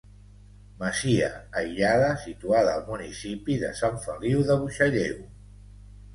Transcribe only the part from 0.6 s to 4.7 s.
Masia aïllada, situada al municipi de Sant Feliu de